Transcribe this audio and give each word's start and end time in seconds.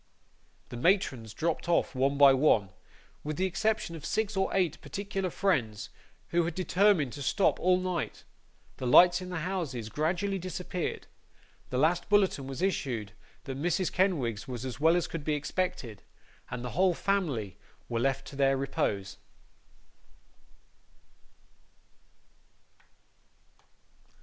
The 0.69 0.77
matrons 0.77 1.31
dropped 1.31 1.69
off 1.69 1.93
one 1.93 2.17
by 2.17 2.33
one, 2.33 2.71
with 3.23 3.37
the 3.37 3.45
exception 3.45 3.95
of 3.95 4.03
six 4.03 4.35
or 4.35 4.49
eight 4.51 4.81
particular 4.81 5.29
friends, 5.29 5.91
who 6.29 6.43
had 6.45 6.55
determined 6.55 7.13
to 7.13 7.21
stop 7.21 7.59
all 7.59 7.79
night; 7.79 8.23
the 8.77 8.87
lights 8.87 9.21
in 9.21 9.29
the 9.29 9.41
houses 9.41 9.89
gradually 9.89 10.39
disappeared; 10.39 11.05
the 11.69 11.77
last 11.77 12.09
bulletin 12.09 12.47
was 12.47 12.63
issued 12.63 13.11
that 13.43 13.61
Mrs. 13.61 13.91
Kenwigs 13.93 14.47
was 14.47 14.65
as 14.65 14.79
well 14.79 14.95
as 14.95 15.05
could 15.07 15.23
be 15.23 15.35
expected; 15.35 16.01
and 16.49 16.65
the 16.65 16.71
whole 16.71 16.95
family 16.95 17.57
were 17.87 17.99
left 17.99 18.25
to 18.29 18.35
their 18.35 18.57
repose. 18.57 19.17